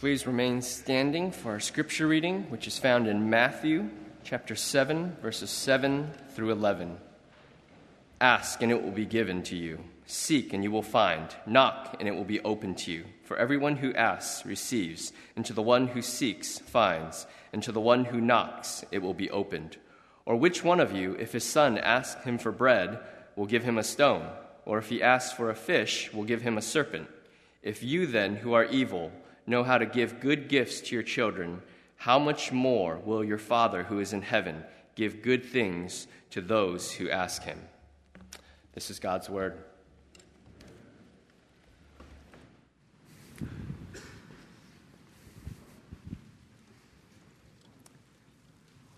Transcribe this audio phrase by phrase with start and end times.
[0.00, 3.90] Please remain standing for our scripture reading, which is found in Matthew
[4.22, 6.96] chapter 7, verses 7 through 11.
[8.20, 9.80] Ask, and it will be given to you.
[10.06, 11.34] Seek, and you will find.
[11.46, 13.06] Knock, and it will be opened to you.
[13.24, 17.80] For everyone who asks receives, and to the one who seeks finds, and to the
[17.80, 19.78] one who knocks it will be opened.
[20.24, 23.00] Or which one of you, if his son asks him for bread,
[23.34, 24.28] will give him a stone?
[24.64, 27.08] Or if he asks for a fish, will give him a serpent?
[27.64, 29.10] If you then, who are evil,
[29.48, 31.62] know how to give good gifts to your children,
[31.96, 34.64] how much more will your Father who is in heaven
[34.94, 37.58] give good things to those who ask him?
[38.74, 39.58] This is God's word.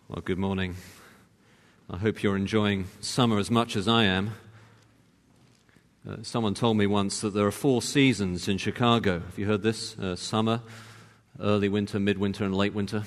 [0.08, 0.74] Well, good morning.
[1.88, 4.32] I hope you're enjoying summer as much as I am.
[6.08, 9.20] Uh, someone told me once that there are four seasons in Chicago.
[9.20, 9.98] Have you heard this?
[9.98, 10.62] Uh, summer,
[11.38, 13.04] early winter, midwinter, and late winter.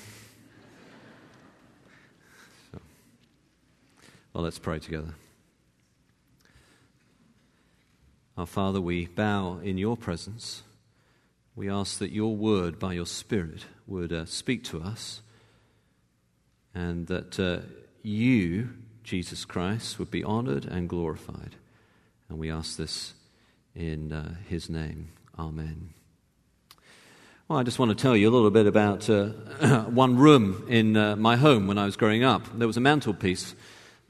[2.71, 2.79] So,
[4.31, 5.15] well, let's pray together.
[8.37, 10.61] Our Father, we bow in your presence.
[11.55, 15.23] We ask that your word, by your Spirit, would uh, speak to us,
[16.75, 17.61] and that uh,
[18.03, 18.69] you,
[19.03, 21.55] Jesus Christ, would be honored and glorified.
[22.29, 23.13] And we ask this
[23.75, 25.09] in uh, his name.
[25.37, 25.93] Amen.
[27.47, 29.27] Well, I just want to tell you a little bit about uh,
[29.89, 32.43] one room in uh, my home when I was growing up.
[32.57, 33.53] There was a mantelpiece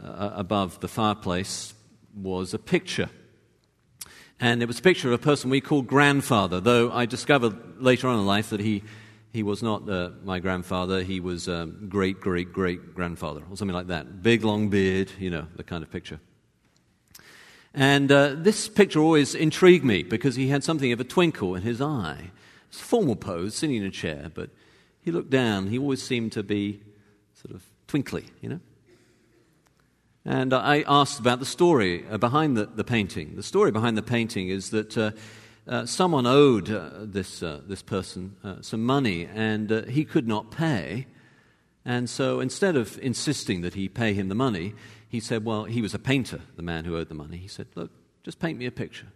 [0.01, 1.73] uh, above the fireplace
[2.15, 3.09] was a picture.
[4.39, 8.07] And it was a picture of a person we called grandfather, though I discovered later
[8.07, 8.83] on in life that he,
[9.31, 11.01] he was not uh, my grandfather.
[11.01, 14.21] He was um, great, great, great grandfather, or something like that.
[14.21, 16.19] Big, long beard, you know, the kind of picture.
[17.73, 21.63] And uh, this picture always intrigued me because he had something of a twinkle in
[21.63, 22.31] his eye.
[22.69, 24.49] It's a formal pose, sitting in a chair, but
[25.01, 25.67] he looked down.
[25.67, 26.81] He always seemed to be
[27.33, 28.59] sort of twinkly, you know?
[30.25, 33.35] And I asked about the story uh, behind the, the painting.
[33.35, 35.11] The story behind the painting is that uh,
[35.67, 41.07] uh, someone owed uh, this, uh, this person some money and he could not pay.
[41.83, 44.73] And so instead of insisting that he pay him the money,
[45.13, 47.37] he said, Well, he was a painter, the man who owed the money.
[47.37, 47.91] He said, Look,
[48.23, 49.09] just paint me a picture.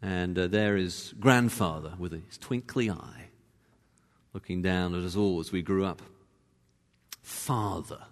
[0.00, 3.28] And uh, there is grandfather with his twinkly eye
[4.32, 6.00] looking down at us all as we grew up.
[7.20, 8.04] Father.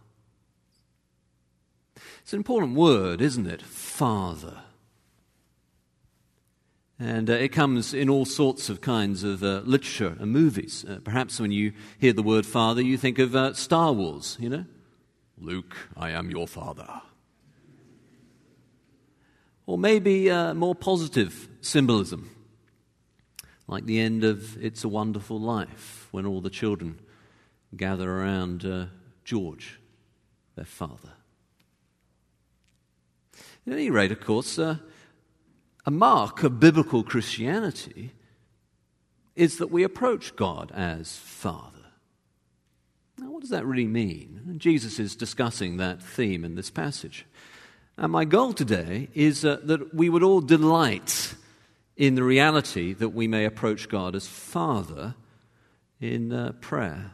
[2.20, 3.62] It's an important word, isn't it?
[3.62, 4.58] Father.
[6.98, 10.84] And uh, it comes in all sorts of kinds of uh, literature and movies.
[10.86, 14.50] Uh, perhaps when you hear the word father, you think of uh, Star Wars, you
[14.50, 14.66] know?
[15.38, 17.02] Luke, I am your father.
[19.66, 22.30] Or maybe uh, more positive symbolism,
[23.66, 27.00] like the end of It's a Wonderful Life, when all the children
[27.76, 28.86] gather around uh,
[29.24, 29.80] George,
[30.54, 31.12] their father.
[33.66, 34.76] At any rate, of course, uh,
[35.86, 38.12] a mark of biblical Christianity
[39.34, 41.73] is that we approach God as Father.
[43.18, 44.56] Now, what does that really mean?
[44.58, 47.26] Jesus is discussing that theme in this passage.
[47.96, 51.34] And my goal today is uh, that we would all delight
[51.96, 55.14] in the reality that we may approach God as Father
[56.00, 57.12] in uh, prayer.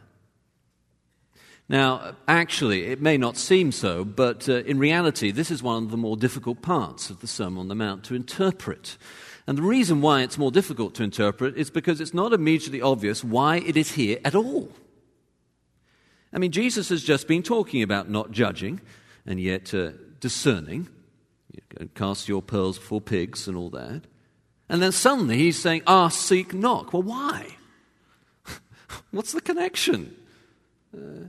[1.69, 5.91] Now, actually, it may not seem so, but uh, in reality, this is one of
[5.91, 8.97] the more difficult parts of the Sermon on the Mount to interpret.
[9.47, 13.23] And the reason why it's more difficult to interpret is because it's not immediately obvious
[13.23, 14.71] why it is here at all.
[16.33, 18.81] I mean, Jesus has just been talking about not judging
[19.25, 20.87] and yet uh, discerning.
[21.79, 24.03] You cast your pearls before pigs and all that.
[24.69, 26.93] And then suddenly he's saying, ask, seek, knock.
[26.93, 27.57] Well, why?
[29.11, 30.15] What's the connection?
[30.95, 31.25] Uh,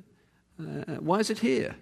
[0.61, 1.75] uh, why is it here?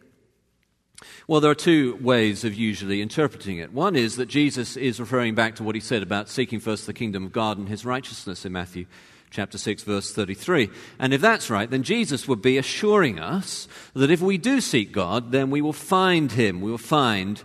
[1.26, 3.72] Well, there are two ways of usually interpreting it.
[3.72, 6.92] One is that Jesus is referring back to what he said about seeking first the
[6.92, 8.86] kingdom of God and his righteousness in Matthew
[9.30, 10.70] chapter 6, verse 33.
[10.98, 14.92] And if that's right, then Jesus would be assuring us that if we do seek
[14.92, 16.60] God, then we will find Him.
[16.60, 17.42] We will find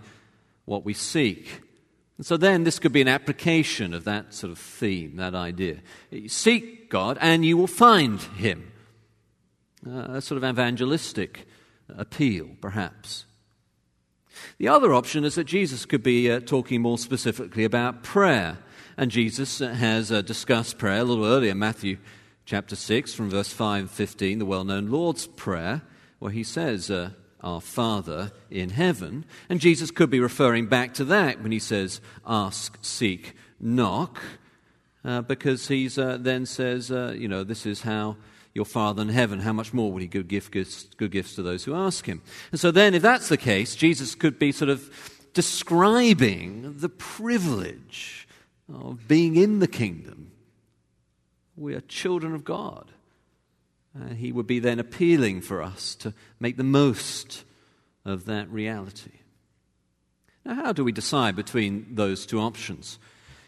[0.64, 1.62] what we seek.
[2.16, 5.78] And so then this could be an application of that sort of theme, that idea.
[6.28, 8.72] seek God and you will find Him.
[9.86, 11.46] Uh, a sort of evangelistic
[11.96, 13.26] appeal, perhaps.
[14.58, 18.58] The other option is that Jesus could be uh, talking more specifically about prayer.
[18.98, 21.98] And Jesus has uh, discussed prayer a little earlier, Matthew
[22.46, 25.82] chapter 6, from verse 5 and 15, the well known Lord's Prayer,
[26.18, 27.10] where he says, uh,
[27.42, 29.26] Our Father in heaven.
[29.50, 34.22] And Jesus could be referring back to that when he says, Ask, seek, knock.
[35.04, 38.16] uh, because he uh, then says, uh, you know, this is how
[38.54, 41.64] your Father in heaven, how much more will he give gifts, good gifts to those
[41.64, 42.22] who ask him?
[42.50, 44.90] And so then, if that's the case, Jesus could be sort of
[45.34, 48.25] describing the privilege
[48.72, 50.32] of being in the kingdom.
[51.56, 52.90] We are children of God.
[53.98, 57.44] Uh, he would be then appealing for us to make the most
[58.04, 59.12] of that reality.
[60.44, 62.98] Now, how do we decide between those two options?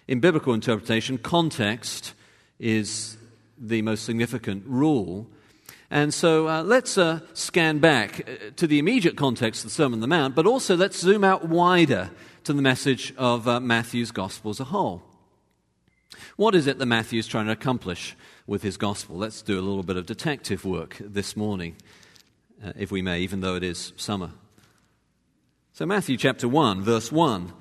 [0.07, 2.15] In biblical interpretation, context
[2.59, 3.17] is
[3.59, 5.27] the most significant rule.
[5.91, 9.99] And so uh, let's uh, scan back uh, to the immediate context of the Sermon
[9.99, 12.11] on the Mount, but also let's zoom out wider
[12.45, 15.03] to the message of uh, Matthew's Gospel as a whole.
[16.37, 18.17] What is it that Matthew is trying to accomplish
[18.47, 19.17] with his Gospel?
[19.17, 21.77] Let's do a little bit of detective work this morning,
[22.65, 24.31] uh, if we may, even though it is summer.
[25.73, 27.53] So, Matthew chapter 1, verse 1,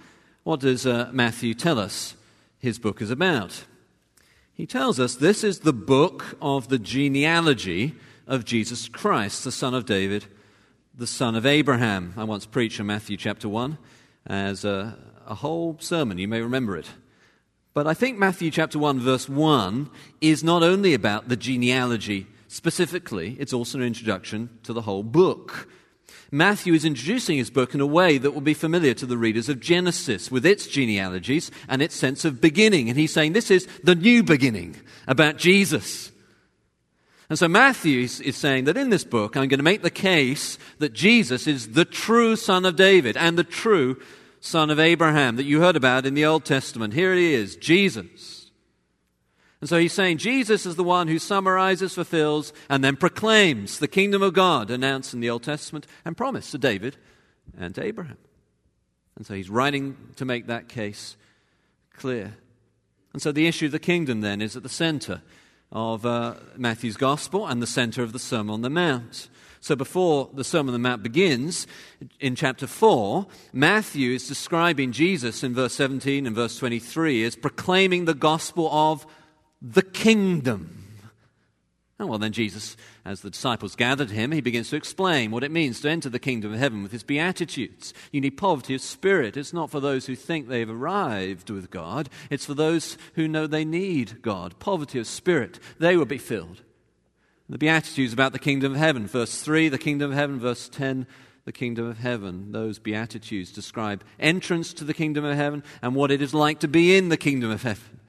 [0.43, 2.15] what does uh, Matthew tell us
[2.57, 3.65] his book is about?
[4.53, 7.93] He tells us this is the book of the genealogy
[8.25, 10.25] of Jesus Christ, the son of David,
[10.95, 12.13] the son of Abraham.
[12.17, 13.77] I once preached in Matthew chapter 1
[14.25, 16.17] as a, a whole sermon.
[16.17, 16.89] You may remember it.
[17.77, 19.87] But I think Matthew chapter 1, verse 1
[20.19, 25.69] is not only about the genealogy specifically, it's also an introduction to the whole book.
[26.31, 29.47] Matthew is introducing his book in a way that will be familiar to the readers
[29.47, 32.89] of Genesis, with its genealogies and its sense of beginning.
[32.89, 34.77] And he's saying this is the new beginning
[35.07, 36.11] about Jesus.
[37.29, 40.57] And so Matthew is, saying that in this book, I'm going to make the case
[40.79, 44.01] that Jesus is the true son of David and the true
[44.39, 46.93] son of Abraham that you heard about in the Old Testament.
[46.93, 48.51] Here he is, Jesus.
[49.59, 53.87] And so he's saying Jesus is the one who summarizes, fulfills, and then proclaims the
[53.87, 56.97] kingdom of God announced in the Old Testament and promised to David
[57.57, 58.17] and to Abraham.
[59.15, 61.17] And so he's writing to make that case
[61.95, 62.37] clear.
[63.13, 65.23] And so the issue of the kingdom then is at the center
[65.71, 69.27] of uh, Matthew's gospel and the center of the Sermon on the Mount.
[69.67, 71.67] So before the Sermon on the Mount begins,
[72.21, 78.05] in chapter 4, Matthew is describing Jesus in verse 17 and verse 23 as proclaiming
[78.05, 79.05] the gospel of
[79.61, 80.85] the kingdom.
[81.99, 85.51] Oh, well, then Jesus, as the disciples gathered him, he begins to explain what it
[85.51, 87.93] means to enter the kingdom of heaven with his beatitudes.
[88.13, 89.35] You need poverty of spirit.
[89.35, 93.47] It's not for those who think they've arrived with God, it's for those who know
[93.47, 94.59] they need God.
[94.59, 96.61] Poverty of spirit, they will be filled.
[97.49, 99.07] The Beatitudes about the kingdom of heaven.
[99.07, 100.39] Verse 3, the kingdom of heaven.
[100.39, 101.07] Verse 10,
[101.45, 102.51] the kingdom of heaven.
[102.51, 106.67] Those Beatitudes describe entrance to the kingdom of heaven and what it is like to
[106.67, 107.99] be in the kingdom of heaven.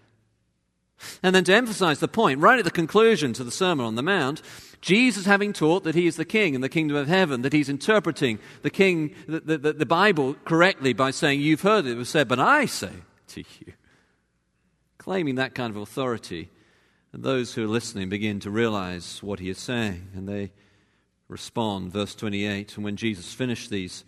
[1.22, 4.02] And then to emphasize the point, right at the conclusion to the Sermon on the
[4.02, 4.42] Mount,
[4.80, 7.68] Jesus having taught that he is the king in the kingdom of heaven, that he's
[7.68, 12.26] interpreting the king, the, the, the Bible correctly by saying, You've heard it was said,
[12.26, 12.90] but I say
[13.28, 13.72] to you.
[14.98, 16.50] Claiming that kind of authority,
[17.12, 20.52] and those who are listening begin to realize what he is saying, and they
[21.28, 21.92] respond.
[21.92, 24.04] Verse 28 And when Jesus finished these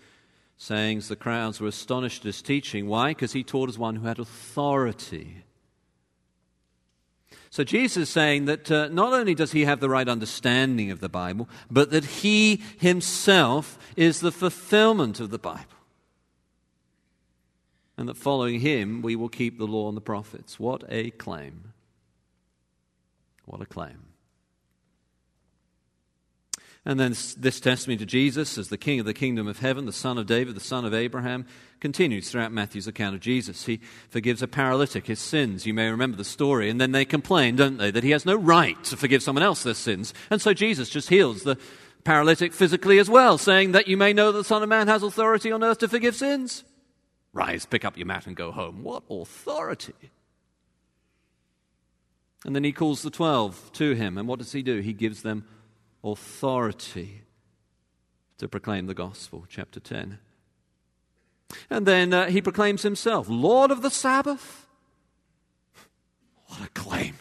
[0.56, 2.86] sayings, the crowds were astonished at his teaching.
[2.86, 3.10] Why?
[3.10, 5.44] Because he taught as one who had authority
[7.50, 11.00] so Jesus is saying that uh, not only does he have the right understanding of
[11.00, 15.64] the Bible, but that he himself is the fulfillment of the Bible.
[17.96, 20.60] And that following him, we will keep the law and the prophets.
[20.60, 21.69] What a claim!
[23.50, 23.98] What a claim.
[26.84, 29.92] And then this testimony to Jesus as the King of the kingdom of heaven, the
[29.92, 31.46] Son of David, the Son of Abraham,
[31.80, 33.66] continues throughout Matthew's account of Jesus.
[33.66, 35.66] He forgives a paralytic his sins.
[35.66, 36.70] You may remember the story.
[36.70, 39.64] And then they complain, don't they, that he has no right to forgive someone else
[39.64, 40.14] their sins.
[40.30, 41.58] And so Jesus just heals the
[42.04, 45.02] paralytic physically as well, saying that you may know that the Son of Man has
[45.02, 46.62] authority on earth to forgive sins.
[47.32, 48.84] Rise, pick up your mat, and go home.
[48.84, 50.12] What authority!
[52.44, 54.16] And then he calls the twelve to him.
[54.16, 54.80] And what does he do?
[54.80, 55.44] He gives them
[56.02, 57.22] authority
[58.38, 60.18] to proclaim the gospel, chapter 10.
[61.68, 64.66] And then uh, he proclaims himself Lord of the Sabbath.
[66.46, 67.16] What a claim!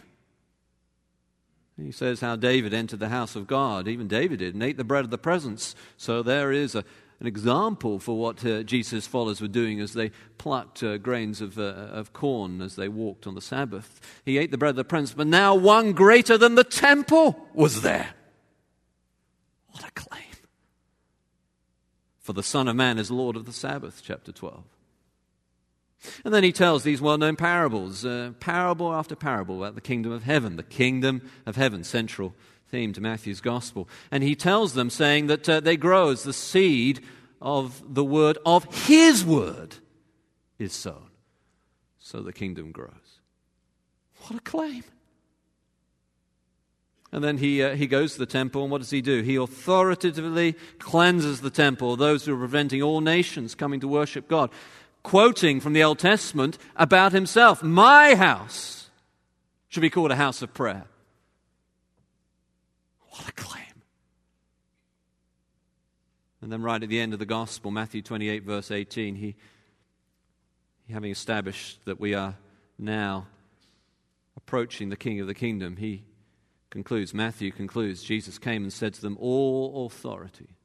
[1.76, 4.84] He says how David entered the house of God, even David did, and ate the
[4.84, 5.74] bread of the presence.
[5.96, 6.84] So there is a,
[7.20, 11.58] an example for what uh, Jesus' followers were doing as they plucked uh, grains of,
[11.58, 14.00] uh, of corn as they walked on the Sabbath.
[14.24, 17.82] He ate the bread of the prince, but now one greater than the temple was
[17.82, 18.14] there.
[19.72, 20.22] What a claim.
[22.20, 24.64] For the Son of Man is Lord of the Sabbath, chapter 12.
[26.24, 30.12] And then he tells these well known parables, uh, parable after parable about the kingdom
[30.12, 32.34] of heaven, the kingdom of heaven, central
[32.70, 33.88] theme to Matthew's gospel.
[34.10, 37.00] And he tells them, saying that uh, they grow as the seed
[37.40, 39.76] of the word of his word
[40.58, 41.10] is sown.
[41.98, 43.20] So the kingdom grows.
[44.22, 44.84] What a claim.
[47.12, 49.22] And then he, uh, he goes to the temple, and what does he do?
[49.22, 54.50] He authoritatively cleanses the temple, those who are preventing all nations coming to worship God,
[55.02, 58.90] quoting from the Old Testament about himself My house
[59.68, 60.84] should be called a house of prayer.
[63.20, 63.82] What a claim.
[66.40, 69.36] And then, right at the end of the gospel, Matthew 28, verse 18, he,
[70.90, 72.36] having established that we are
[72.78, 73.26] now
[74.38, 76.04] approaching the King of the kingdom, he
[76.70, 80.56] concludes, Matthew concludes, Jesus came and said to them, All authority,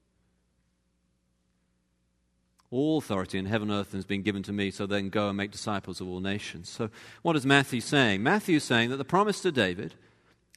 [2.72, 5.36] all authority in heaven and earth has been given to me, so then go and
[5.36, 6.70] make disciples of all nations.
[6.70, 6.90] So,
[7.22, 8.24] what is Matthew saying?
[8.24, 9.96] Matthew is saying that the promise to David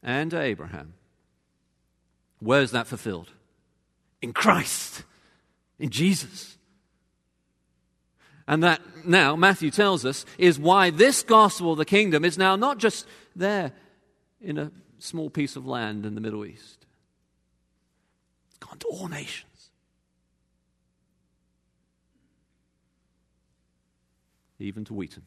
[0.01, 0.95] and to Abraham,
[2.41, 3.31] where is that fulfilled?
[4.23, 5.05] In Christ,
[5.79, 6.57] in Jesus.
[8.47, 12.57] And that now, Matthew tells us, is why this gospel of the kingdom is now
[12.57, 13.73] not just there
[14.41, 16.87] in a small piece of land in the Middle East.
[18.49, 19.45] It's gone to all nations.
[24.59, 25.23] Even to Wheaton.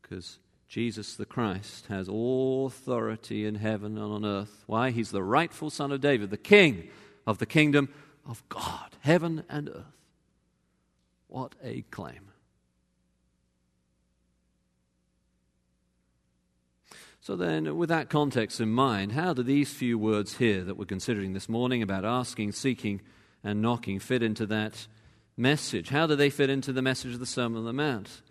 [0.00, 0.38] Because
[0.68, 4.64] Jesus the Christ has all authority in heaven and on earth.
[4.66, 4.90] Why?
[4.90, 6.88] He's the rightful Son of David, the King
[7.26, 7.88] of the kingdom
[8.26, 9.84] of God, heaven and earth.
[11.28, 12.30] What a claim.
[17.20, 20.84] So, then, with that context in mind, how do these few words here that we're
[20.84, 23.00] considering this morning about asking, seeking,
[23.42, 24.86] and knocking fit into that
[25.36, 25.88] message?
[25.88, 28.22] How do they fit into the message of the Sermon on the Mount?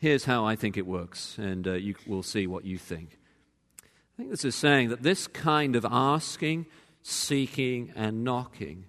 [0.00, 3.18] Here's how I think it works, and uh, you will see what you think.
[3.82, 6.66] I think this is saying that this kind of asking,
[7.02, 8.84] seeking, and knocking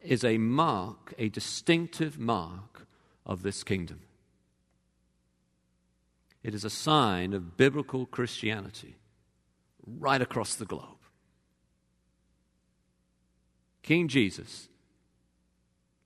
[0.00, 2.86] is a mark, a distinctive mark
[3.26, 4.02] of this kingdom.
[6.44, 8.94] It is a sign of biblical Christianity
[9.84, 10.98] right across the globe.
[13.82, 14.68] King Jesus,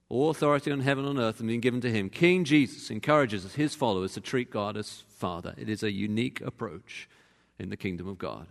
[0.08, 2.08] all authority on heaven and earth has been given to him.
[2.08, 5.54] King Jesus encourages his followers to treat God as Father.
[5.58, 7.08] It is a unique approach
[7.58, 8.46] in the kingdom of God.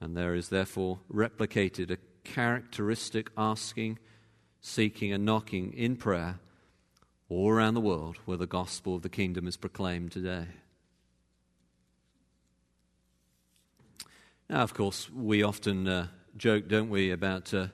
[0.00, 3.98] And there is therefore replicated a characteristic asking,
[4.60, 6.40] seeking, and knocking in prayer
[7.28, 10.46] all around the world where the gospel of the kingdom is proclaimed today.
[14.48, 16.06] Now, of course, we often uh,
[16.36, 17.66] joke, don't we, about uh,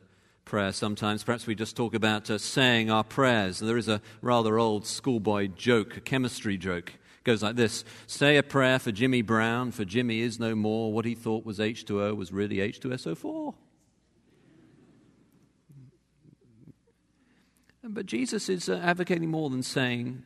[0.44, 1.24] prayer sometimes.
[1.24, 3.58] Perhaps we just talk about uh, saying our prayers.
[3.58, 6.90] There is a rather old schoolboy joke, a chemistry joke.
[6.90, 10.92] It goes like this Say a prayer for Jimmy Brown, for Jimmy is no more.
[10.92, 13.54] What he thought was H2O was really H2SO4.
[17.86, 20.22] But Jesus is uh, advocating more than saying,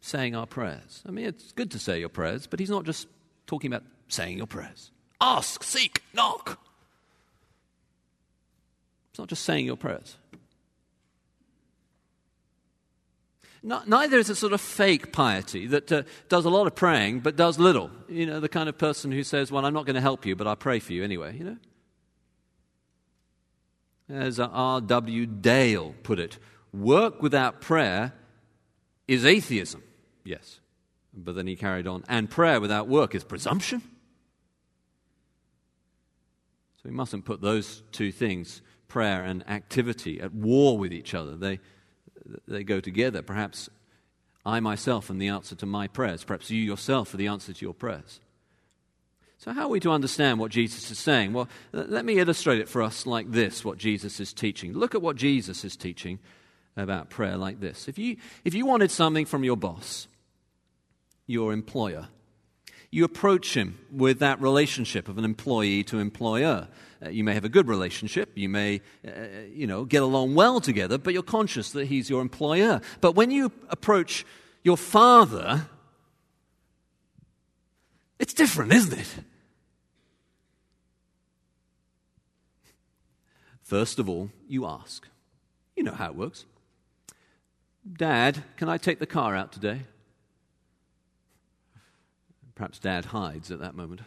[0.00, 1.02] saying our prayers.
[1.06, 3.08] I mean, it's good to say your prayers, but he's not just
[3.46, 4.90] talking about saying your prayers.
[5.20, 6.58] Ask, seek, knock.
[9.18, 10.16] It's not just saying your prayers.
[13.64, 17.34] neither is it sort of fake piety that uh, does a lot of praying but
[17.34, 17.90] does little.
[18.08, 20.36] You know, the kind of person who says, Well, I'm not going to help you,
[20.36, 21.56] but I'll pray for you anyway, you know?
[24.08, 25.26] As R.W.
[25.26, 26.38] Dale put it,
[26.72, 28.12] work without prayer
[29.08, 29.82] is atheism.
[30.22, 30.60] Yes.
[31.12, 33.80] But then he carried on, and prayer without work is presumption.
[36.76, 41.36] So we mustn't put those two things, prayer and activity, at war with each other.
[41.36, 41.60] They,
[42.46, 43.22] they go together.
[43.22, 43.68] Perhaps
[44.44, 46.24] I myself am the answer to my prayers.
[46.24, 48.20] Perhaps you yourself are the answer to your prayers.
[49.38, 51.32] So, how are we to understand what Jesus is saying?
[51.32, 54.72] Well, let me illustrate it for us like this what Jesus is teaching.
[54.72, 56.18] Look at what Jesus is teaching
[56.76, 57.86] about prayer like this.
[57.86, 60.08] If you, if you wanted something from your boss,
[61.26, 62.08] your employer,
[62.90, 66.68] you approach him with that relationship of an employee to employer.
[67.04, 69.10] Uh, you may have a good relationship, you may, uh,
[69.52, 72.80] you know, get along well together, but you're conscious that he's your employer.
[73.00, 74.26] But when you approach
[74.64, 75.68] your father,
[78.18, 79.14] it's different, isn't it?
[83.62, 85.06] First of all, you ask.
[85.76, 86.46] You know how it works.
[87.90, 89.82] Dad, can I take the car out today?
[92.54, 94.00] Perhaps dad hides at that moment.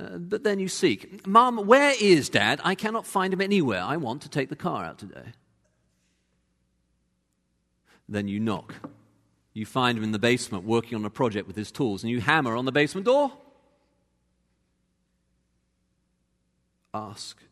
[0.00, 1.26] Uh, but then you seek.
[1.26, 2.60] Mom, where is dad?
[2.64, 3.82] I cannot find him anywhere.
[3.82, 5.32] I want to take the car out today.
[8.08, 8.74] Then you knock.
[9.52, 12.20] You find him in the basement working on a project with his tools, and you
[12.20, 13.32] hammer on the basement door.
[16.94, 17.42] Ask,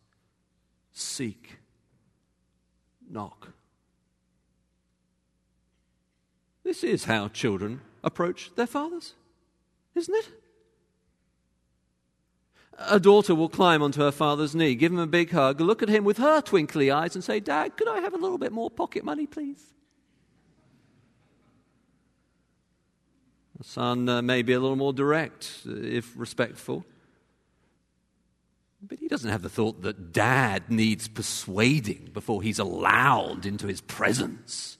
[0.92, 1.58] seek,
[3.10, 3.48] knock.
[6.64, 9.14] This is how children approach their fathers,
[9.94, 10.28] isn't it?
[12.78, 15.88] A daughter will climb onto her father's knee, give him a big hug, look at
[15.88, 18.70] him with her twinkly eyes, and say, Dad, could I have a little bit more
[18.70, 19.62] pocket money, please?
[23.56, 26.84] The son uh, may be a little more direct, uh, if respectful.
[28.82, 33.80] But he doesn't have the thought that dad needs persuading before he's allowed into his
[33.80, 34.76] presence.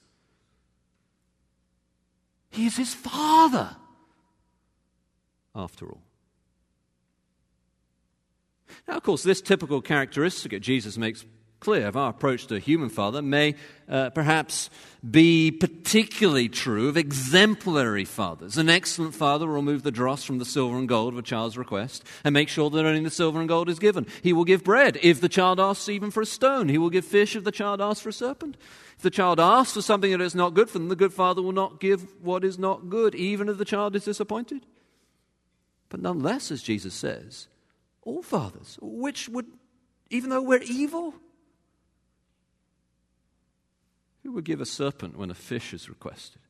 [2.50, 3.76] He is his father,
[5.55, 6.06] after all.
[8.88, 11.25] Now, of course, this typical characteristic that Jesus makes
[11.61, 13.54] clear of our approach to a human father may
[13.88, 14.68] uh, perhaps
[15.08, 18.58] be particularly true of exemplary fathers.
[18.58, 21.56] An excellent father will remove the dross from the silver and gold of a child's
[21.56, 24.06] request and make sure that only the silver and gold is given.
[24.23, 26.68] He will give bread if the child asks even for a stone.
[26.68, 28.56] He will give fish if the child asks for a serpent.
[28.96, 31.42] If the child asks for something that is not good for them, the good father
[31.42, 34.66] will not give what is not good, even if the child is disappointed.
[35.88, 37.49] But nonetheless, as Jesus says,
[38.07, 39.47] all fathers, which would,
[40.09, 41.13] even though we're evil,
[44.23, 46.41] who would give a serpent when a fish is requested?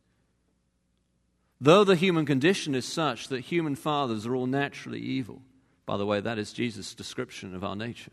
[1.60, 5.40] Though the human condition is such that human fathers are all naturally evil,
[5.86, 8.12] by the way, that is Jesus' description of our nature.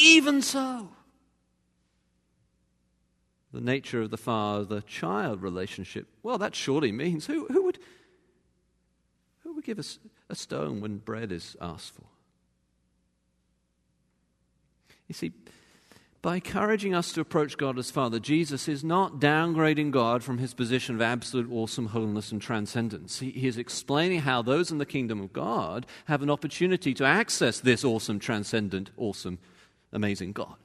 [0.00, 0.90] Even so,
[3.52, 7.80] the nature of the father child relationship, well, that surely means who, who would
[9.60, 9.98] would give us
[10.30, 12.04] a stone when bread is asked for?
[15.06, 15.32] You see,
[16.22, 20.54] by encouraging us to approach God as Father, Jesus is not downgrading God from his
[20.54, 23.20] position of absolute awesome holiness and transcendence.
[23.20, 27.04] He, he, is explaining how those in the kingdom of God have an opportunity to
[27.04, 29.38] access this awesome, transcendent, awesome,
[29.92, 30.56] amazing God.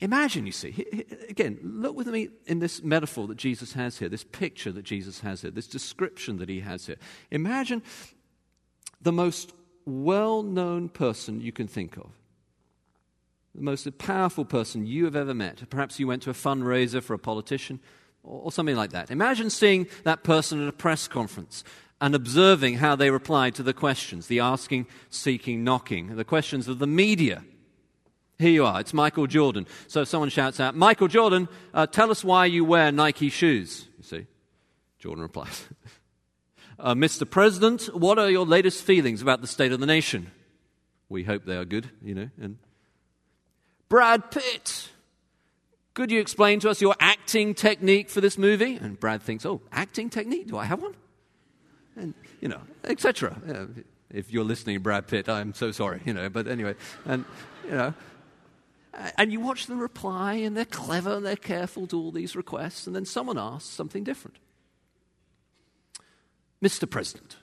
[0.00, 4.24] Imagine, you see, again, look with me in this metaphor that Jesus has here, this
[4.24, 6.96] picture that Jesus has here, this description that he has here.
[7.30, 7.82] Imagine
[9.00, 9.52] the most
[9.86, 12.10] well known person you can think of,
[13.54, 15.68] the most powerful person you have ever met.
[15.70, 17.80] Perhaps you went to a fundraiser for a politician
[18.22, 19.10] or something like that.
[19.10, 21.64] Imagine seeing that person at a press conference
[22.00, 26.78] and observing how they replied to the questions the asking, seeking, knocking, the questions of
[26.78, 27.42] the media
[28.40, 29.66] here you are, it's Michael Jordan.
[29.86, 33.86] So if someone shouts out, Michael Jordan, uh, tell us why you wear Nike shoes.
[33.98, 34.26] You see,
[34.98, 35.66] Jordan replies,
[36.78, 37.28] uh, Mr.
[37.28, 40.30] President, what are your latest feelings about the state of the nation?
[41.08, 42.30] We hope they are good, you know.
[42.40, 42.56] And
[43.88, 44.88] Brad Pitt,
[45.94, 48.76] could you explain to us your acting technique for this movie?
[48.76, 50.48] And Brad thinks, oh, acting technique?
[50.48, 50.94] Do I have one?
[51.96, 53.36] And, you know, etc.
[53.46, 53.66] Yeah,
[54.12, 56.74] if you're listening, Brad Pitt, I'm so sorry, you know, but anyway.
[57.04, 57.24] And,
[57.64, 57.94] you know,
[59.16, 62.86] and you watch them reply, and they're clever and they're careful to all these requests,
[62.86, 64.36] and then someone asks something different.
[66.62, 66.88] Mr.
[66.88, 67.36] President,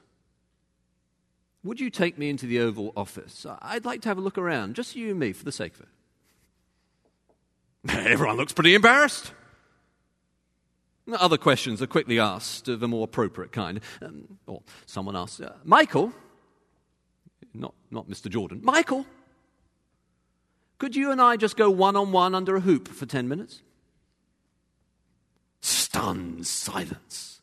[1.63, 3.45] would you take me into the Oval Office?
[3.61, 5.81] I'd like to have a look around, just you and me, for the sake of
[5.81, 5.87] it.
[8.11, 9.31] Everyone looks pretty embarrassed.
[11.11, 13.79] Other questions are quickly asked of a more appropriate kind.
[14.01, 16.11] Um, or someone asks, uh, Michael,
[17.53, 18.29] not, not Mr.
[18.29, 19.05] Jordan, Michael,
[20.77, 23.61] could you and I just go one on one under a hoop for 10 minutes?
[25.61, 27.41] Stunned silence.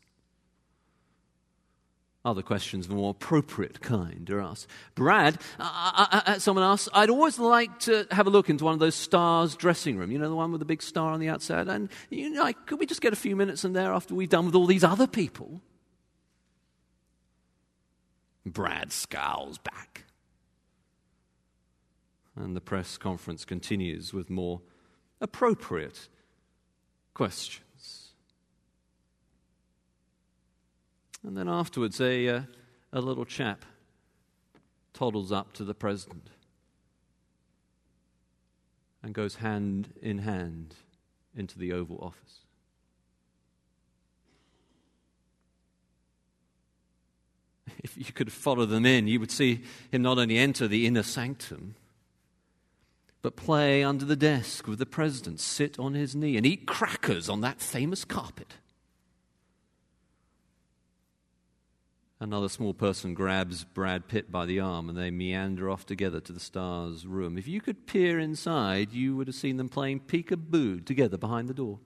[2.23, 4.67] Other questions of a more appropriate kind are asked.
[4.95, 5.63] Brad, uh,
[5.95, 8.79] uh, uh, uh, someone asks, I'd always like to have a look into one of
[8.79, 10.11] those stars dressing room.
[10.11, 11.67] You know, the one with the big star on the outside?
[11.67, 14.47] And, you know, could we just get a few minutes in there after we've done
[14.47, 15.61] with all these other people?
[18.43, 20.04] Brad scowls back.
[22.35, 24.61] And the press conference continues with more
[25.21, 26.09] appropriate
[27.13, 28.11] questions.
[31.23, 32.41] And then afterwards, a, uh,
[32.93, 33.65] a little chap
[34.93, 36.29] toddles up to the president
[39.01, 40.75] and goes hand in hand
[41.35, 42.39] into the Oval Office.
[47.83, 51.03] If you could follow them in, you would see him not only enter the inner
[51.03, 51.75] sanctum,
[53.25, 57.27] but play under the desk with the president, sit on his knee, and eat crackers
[57.27, 58.53] on that famous carpet.
[62.19, 66.31] Another small person grabs Brad Pitt by the arm and they meander off together to
[66.31, 67.35] the star's room.
[67.35, 71.55] If you could peer inside, you would have seen them playing peekaboo together behind the
[71.55, 71.79] door.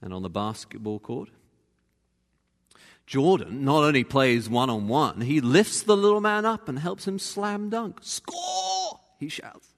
[0.00, 1.28] And on the basketball court,
[3.06, 7.06] Jordan not only plays one on one, he lifts the little man up and helps
[7.06, 7.98] him slam dunk.
[8.02, 9.00] Score!
[9.18, 9.68] He shouts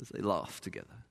[0.00, 1.04] as they laugh together.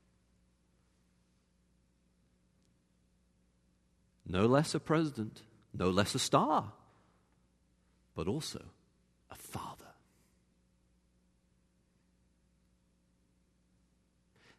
[4.26, 6.72] No less a president, no less a star,
[8.14, 8.64] but also
[9.30, 9.84] a father.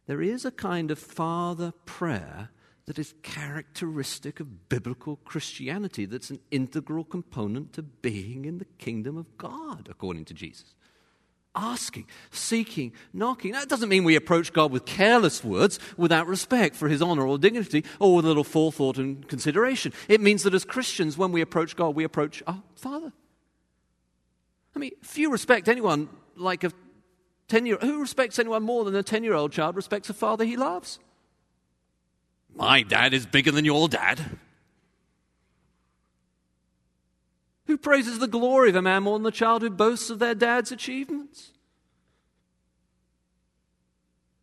[0.06, 2.48] There is a kind of father prayer
[2.88, 9.18] that is characteristic of biblical Christianity, that's an integral component to being in the kingdom
[9.18, 10.74] of God, according to Jesus.
[11.54, 13.52] Asking, seeking, knocking.
[13.52, 17.36] That doesn't mean we approach God with careless words without respect for his honor or
[17.36, 19.92] dignity or with a little forethought and consideration.
[20.08, 23.12] It means that as Christians, when we approach God, we approach our Father.
[24.74, 26.72] I mean, few respect anyone like a
[27.48, 30.46] 10 year Who respects anyone more than a 10 year old child respects a father
[30.46, 30.98] he loves?
[32.58, 34.20] My dad is bigger than your dad.
[37.66, 40.34] Who praises the glory of a man more than the child who boasts of their
[40.34, 41.52] dad's achievements?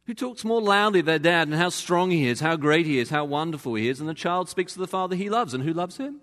[0.05, 2.99] Who talks more loudly of their dad and how strong he is, how great he
[2.99, 5.63] is, how wonderful he is, and the child speaks of the father he loves and
[5.63, 6.21] who loves him?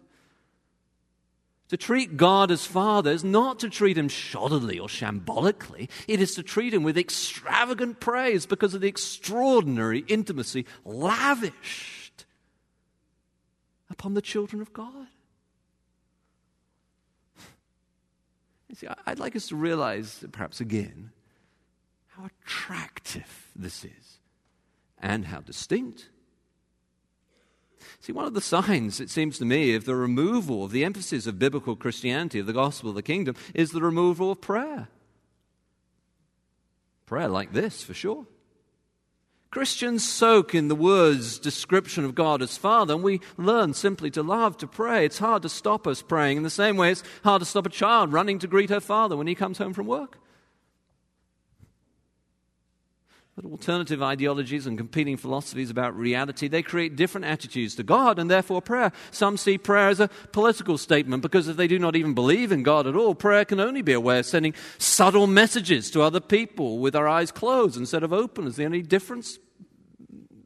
[1.72, 5.88] To treat God as Father is not to treat Him shoddily or shambolically.
[6.06, 12.26] It is to treat Him with extravagant praise because of the extraordinary intimacy lavished
[13.88, 15.06] upon the children of God.
[18.68, 21.10] You see, I'd like us to realize, perhaps again,
[22.08, 24.18] how attractive this is
[24.98, 26.10] and how distinct
[28.00, 31.26] See, one of the signs, it seems to me, of the removal of the emphasis
[31.26, 34.88] of biblical Christianity, of the gospel of the kingdom, is the removal of prayer.
[37.06, 38.26] Prayer like this, for sure.
[39.52, 44.22] Christians soak in the words description of God as Father, and we learn simply to
[44.22, 45.04] love to pray.
[45.04, 47.68] It's hard to stop us praying in the same way it's hard to stop a
[47.70, 50.18] child running to greet her father when he comes home from work.
[53.34, 58.30] But alternative ideologies and competing philosophies about reality, they create different attitudes to God and
[58.30, 58.92] therefore prayer.
[59.10, 62.62] Some see prayer as a political statement because if they do not even believe in
[62.62, 66.20] God at all, prayer can only be a way of sending subtle messages to other
[66.20, 68.46] people with our eyes closed instead of open.
[68.46, 69.38] Is the only difference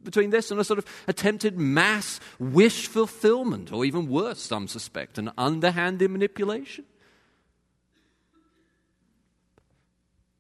[0.05, 5.18] between this and a sort of attempted mass wish fulfillment, or even worse, some suspect,
[5.18, 6.85] an underhanded manipulation?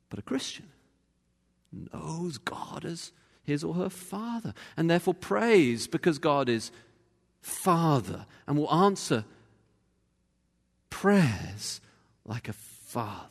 [0.08, 0.66] But a Christian
[1.92, 3.12] knows God as
[3.44, 6.70] his or her father and therefore prays because God is
[7.40, 9.24] father and will answer
[10.90, 11.80] prayers
[12.24, 13.28] like a father.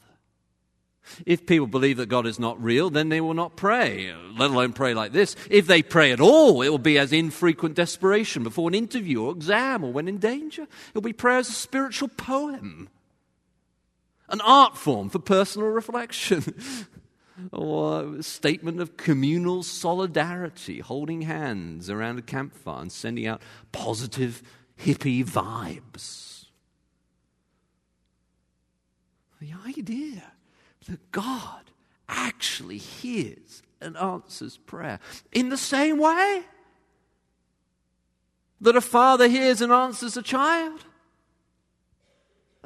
[1.26, 4.74] If people believe that God is not real, then they will not pray, let alone
[4.74, 5.36] pray like this.
[5.50, 9.32] If they pray at all, it will be as infrequent desperation before an interview or
[9.32, 10.64] exam or when in danger.
[10.64, 12.90] It will be prayer as a spiritual poem,
[14.30, 16.56] an art form for personal reflection.
[17.52, 24.42] or a statement of communal solidarity, holding hands around a campfire and sending out positive
[24.80, 26.46] hippie vibes.
[29.42, 30.24] The idea
[30.88, 31.72] that God
[32.08, 35.00] actually hears and answers prayer
[35.32, 36.44] in the same way
[38.62, 40.86] that a father hears and answers a child.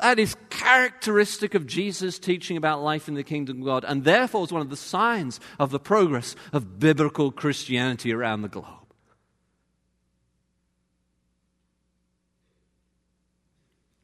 [0.02, 4.44] That is characteristic of Jesus' teaching about life in the kingdom of God, and therefore
[4.44, 8.66] is one of the signs of the progress of biblical Christianity around the globe.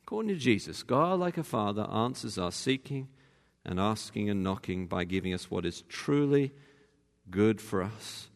[0.04, 3.08] According to Jesus, God, like a father, answers our seeking
[3.66, 6.54] and asking and knocking by giving us what is truly
[7.32, 8.30] good for us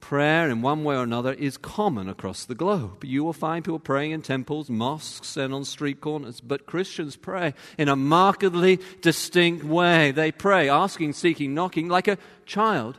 [0.00, 3.04] prayer in one way or another is common across the globe.
[3.04, 7.54] You will find people praying in temples, mosques, and on street corners, but Christians pray
[7.76, 10.12] in a markedly distinct way.
[10.12, 12.98] They pray, asking, seeking, knocking, like a child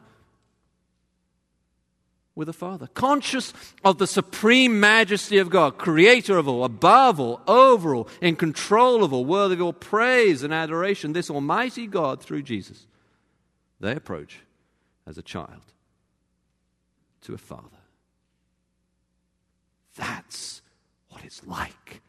[2.35, 3.51] with a father, conscious
[3.83, 9.03] of the supreme majesty of God, creator of all, above all, over all, in control
[9.03, 12.85] of all, worthy of all praise and adoration, this almighty God through Jesus.
[13.79, 14.41] They approach
[15.07, 15.73] as a child
[17.21, 17.63] to a father.
[19.95, 20.61] That's
[21.09, 22.01] what it's like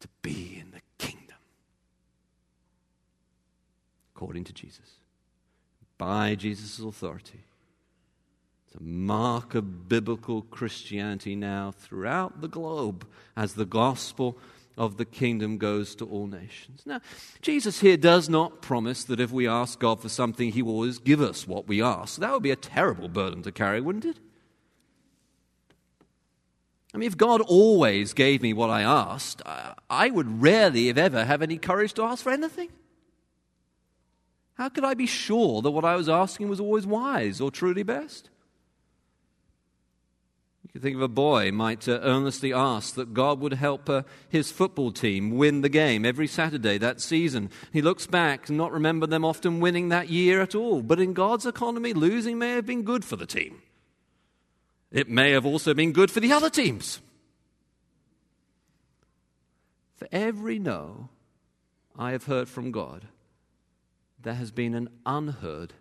[0.00, 1.36] to be in the kingdom.
[4.14, 4.98] According to Jesus,
[5.98, 7.44] by Jesus' authority.
[8.66, 14.36] It's a mark of biblical Christianity now throughout the globe as the gospel
[14.76, 16.82] of the kingdom goes to all nations.
[16.84, 17.00] Now,
[17.40, 20.98] Jesus here does not promise that if we ask God for something, he will always
[20.98, 22.18] give us what we ask.
[22.18, 24.18] That would be a terrible burden to carry, wouldn't it?
[26.92, 29.42] I mean, if God always gave me what I asked,
[29.90, 32.70] I would rarely, if ever, have any courage to ask for anything.
[34.54, 37.82] How could I be sure that what I was asking was always wise or truly
[37.82, 38.30] best?
[40.74, 44.50] You think of a boy might uh, earnestly ask that God would help uh, his
[44.50, 47.48] football team win the game every Saturday that season.
[47.72, 50.82] He looks back and not remember them often winning that year at all.
[50.82, 53.62] But in God's economy, losing may have been good for the team.
[54.90, 57.00] It may have also been good for the other teams.
[59.94, 61.08] For every no
[61.96, 63.06] I have heard from God,
[64.20, 65.72] there has been an unheard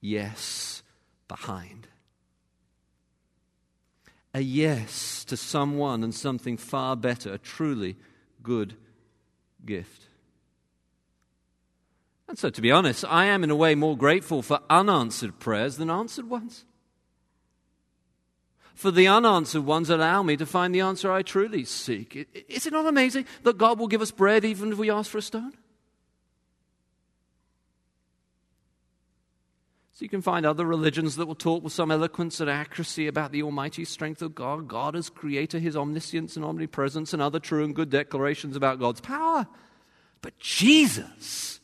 [0.00, 0.84] yes
[1.26, 1.88] behind.
[4.34, 7.96] A yes to someone and something far better, a truly
[8.42, 8.74] good
[9.64, 10.08] gift.
[12.26, 15.76] And so, to be honest, I am in a way more grateful for unanswered prayers
[15.76, 16.64] than answered ones.
[18.74, 22.28] For the unanswered ones allow me to find the answer I truly seek.
[22.48, 25.18] Is it not amazing that God will give us bread even if we ask for
[25.18, 25.52] a stone?
[29.94, 33.30] So you can find other religions that will talk with some eloquence and accuracy about
[33.30, 37.62] the almighty strength of God, God as creator, his omniscience and omnipresence, and other true
[37.62, 39.46] and good declarations about God's power.
[40.20, 41.60] But Jesus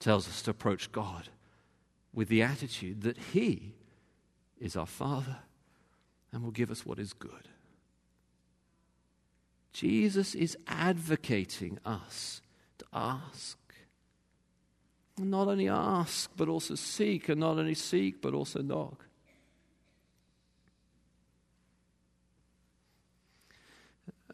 [0.00, 1.28] tells us to approach God
[2.12, 3.74] with the attitude that he
[4.58, 5.36] is our Father
[6.32, 7.48] and will give us what is good.
[9.72, 12.42] Jesus is advocating us
[12.78, 13.56] to ask
[15.24, 19.04] not only ask, but also seek, and not only seek, but also knock.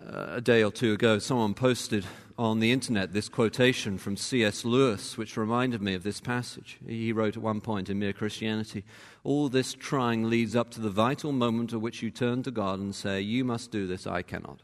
[0.00, 2.04] A day or two ago, someone posted
[2.38, 4.64] on the internet this quotation from C.S.
[4.64, 6.78] Lewis, which reminded me of this passage.
[6.86, 8.84] He wrote at one point in Mere Christianity
[9.24, 12.78] All this trying leads up to the vital moment at which you turn to God
[12.78, 14.60] and say, You must do this, I cannot.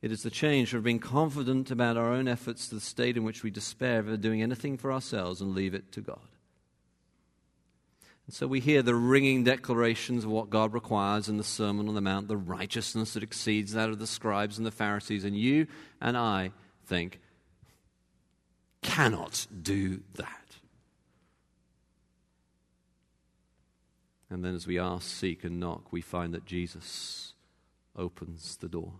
[0.00, 3.24] It is the change from being confident about our own efforts to the state in
[3.24, 6.20] which we despair of doing anything for ourselves and leave it to God.
[8.26, 11.94] And so we hear the ringing declarations of what God requires in the Sermon on
[11.94, 15.66] the Mount, the righteousness that exceeds that of the scribes and the Pharisees, and you
[16.00, 16.52] and I
[16.86, 17.20] think,
[18.82, 20.56] cannot do that.
[24.30, 27.32] And then as we ask, seek, and knock, we find that Jesus
[27.96, 28.92] opens the door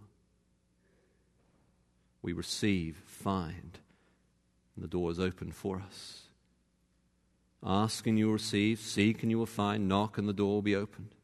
[2.22, 3.78] we receive, find,
[4.74, 6.22] and the door is open for us.
[7.64, 10.62] Ask and you will receive, seek and you will find, knock and the door will
[10.62, 11.14] be opened.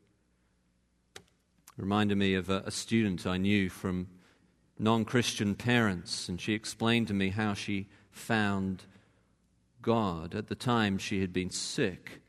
[1.16, 1.22] It
[1.82, 4.08] reminded me of a, a student I knew from
[4.78, 8.84] non Christian parents, and she explained to me how she found
[9.82, 10.34] God.
[10.34, 12.20] At the time, she had been sick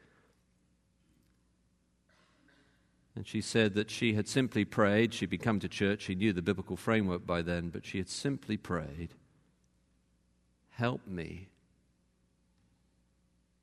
[3.16, 5.14] And she said that she had simply prayed.
[5.14, 6.02] She'd been come to church.
[6.02, 9.14] She knew the biblical framework by then, but she had simply prayed,
[10.72, 11.48] Help me.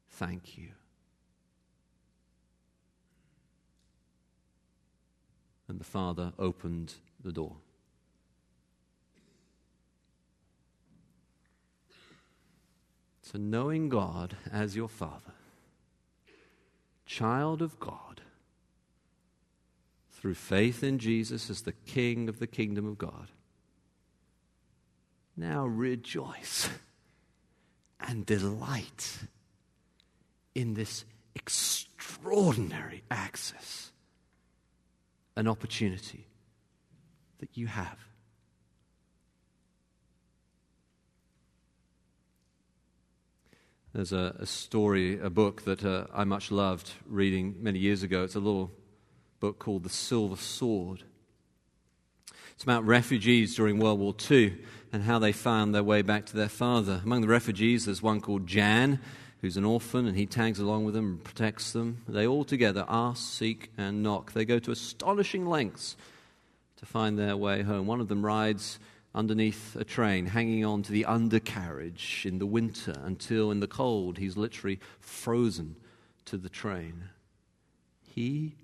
[0.09, 0.69] Thank you.
[5.69, 7.57] And the Father opened the door.
[13.21, 15.33] So, knowing God as your Father,
[17.07, 18.21] child of God,
[20.23, 23.33] through faith in Jesus as the King of the kingdom of God.
[25.37, 26.69] Now rejoice
[27.99, 29.19] and delight
[30.55, 31.05] in this
[31.35, 33.91] extraordinary access,
[35.35, 36.29] an opportunity
[37.41, 37.99] that you have.
[43.93, 48.23] There's a, a story, a book that uh, I much loved reading many years ago.
[48.23, 48.71] It's a little
[49.43, 51.03] book called The Silver Sword.
[52.53, 54.57] It's about refugees during World War II
[54.93, 57.01] and how they found their way back to their father.
[57.03, 59.01] Among the refugees, there's one called Jan,
[59.41, 62.05] who's an orphan, and he tags along with them and protects them.
[62.07, 64.33] They all together ask, seek, and knock.
[64.33, 65.97] They go to astonishing lengths
[66.77, 67.89] to find their way home.
[67.89, 68.79] One of them rides
[69.13, 74.19] underneath a train, hanging on to the undercarriage in the winter until in the cold
[74.19, 75.75] he's literally frozen
[76.27, 77.09] to the train.
[78.05, 78.55] He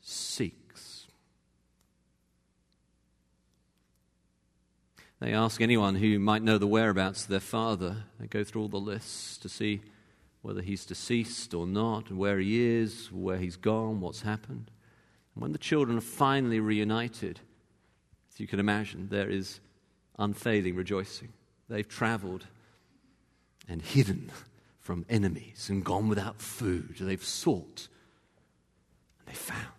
[0.00, 1.06] seeks.
[5.20, 8.04] They ask anyone who might know the whereabouts of their father.
[8.20, 9.80] They go through all the lists to see
[10.42, 14.70] whether he's deceased or not, where he is, where he's gone, what's happened.
[15.34, 17.40] And when the children are finally reunited,
[18.32, 19.58] as you can imagine, there is
[20.18, 21.32] unfailing rejoicing.
[21.68, 22.46] They've traveled
[23.68, 24.30] and hidden
[24.78, 26.96] from enemies and gone without food.
[26.98, 27.88] They've sought
[29.18, 29.77] and They found.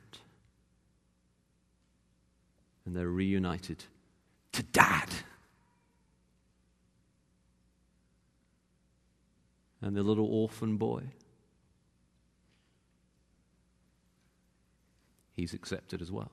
[2.90, 3.84] And they're reunited
[4.54, 5.10] to dad.
[9.80, 11.04] And the little orphan boy.
[15.34, 16.32] He's accepted as well.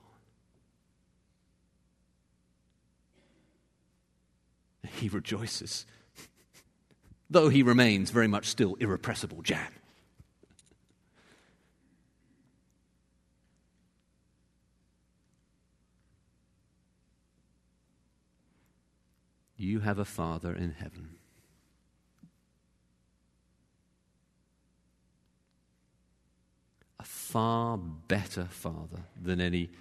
[4.95, 5.85] He rejoices,
[7.29, 9.73] though he remains very much still irrepressible Jan.
[19.57, 21.15] You have a Father in heaven.
[26.99, 29.71] A far better Father than any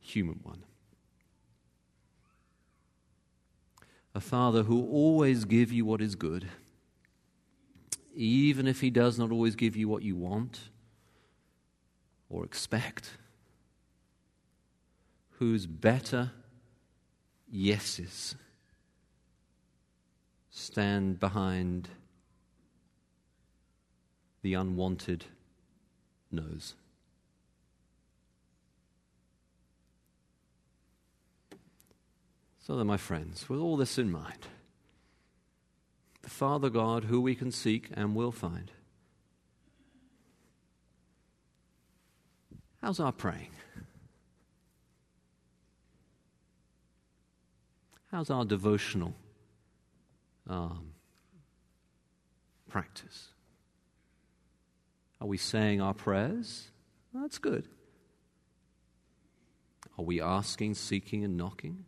[0.00, 0.64] human one.
[4.14, 6.48] A Father who always give you what is good,
[8.14, 10.58] even if He does not always give you what you want
[12.28, 13.10] or expect.
[15.38, 16.32] Whose better
[17.48, 18.34] yeses
[20.62, 21.88] stand behind
[24.42, 25.24] the unwanted
[26.30, 26.74] no's.
[32.60, 34.46] So then, my friends, with all this in mind,
[36.22, 38.70] the Father God, who we can seek and will find,
[42.80, 43.50] how's our praying?
[48.12, 49.14] How's our devotional
[50.48, 50.92] um,
[52.68, 53.28] practice?
[55.20, 56.68] Are we saying our prayers?
[57.14, 57.68] that's good.
[59.98, 61.84] Are we asking, seeking, and knocking?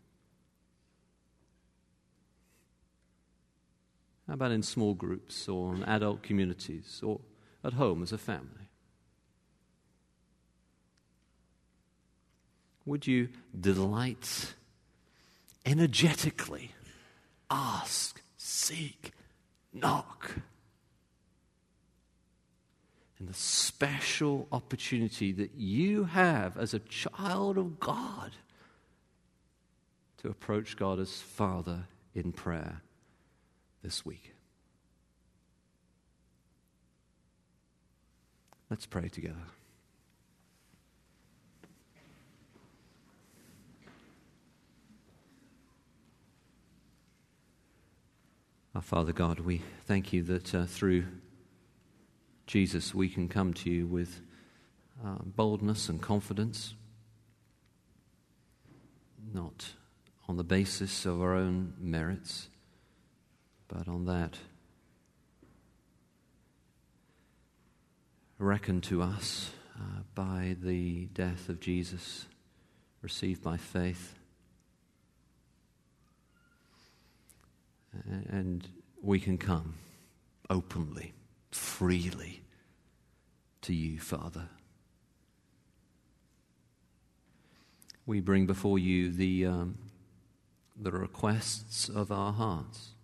[4.27, 7.21] How about in small groups or in adult communities or
[7.63, 8.69] at home as a family?
[12.87, 14.55] Would you delight
[15.65, 16.73] energetically,
[17.51, 19.13] ask, seek,
[19.73, 20.33] knock?
[23.19, 28.33] And the special opportunity that you have as a child of God
[30.19, 32.83] to approach God as Father in prayer
[33.83, 34.35] this week.
[38.69, 39.37] Let's pray together.
[48.75, 51.05] Our Father God, we thank you that uh, through
[52.47, 54.21] Jesus we can come to you with
[55.05, 56.75] uh, boldness and confidence,
[59.33, 59.75] not
[60.29, 62.49] on the basis of our own merits
[63.69, 64.39] but on that,
[68.39, 72.27] reckoned to us uh, by the death of Jesus,
[73.03, 74.15] received by faith.
[78.29, 78.67] And
[79.03, 79.75] we can come
[80.51, 81.13] openly,
[81.51, 82.43] freely
[83.63, 84.49] to you, Father.
[88.07, 89.79] We bring before you the, um,
[90.77, 92.95] the requests of our hearts.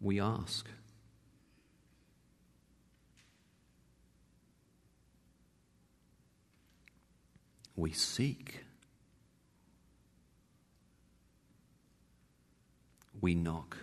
[0.00, 0.68] we ask.
[7.76, 8.64] We seek.
[13.20, 13.76] We knock.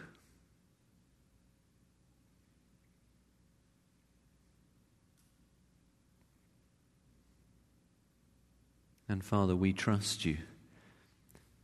[9.07, 10.37] And Father, we trust you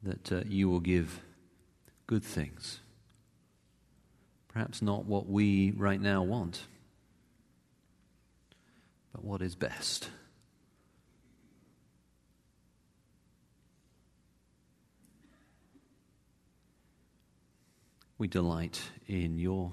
[0.03, 1.21] that uh, you will give
[2.05, 2.81] good things
[4.51, 6.63] Perhaps not what we right now want,
[9.13, 10.09] but what is best.
[18.21, 19.71] We delight in your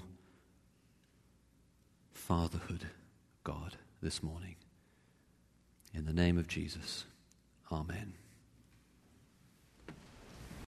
[2.13, 2.87] fatherhood,
[3.43, 4.55] God, this morning.
[5.93, 7.05] In the name of Jesus,
[7.71, 8.13] Amen.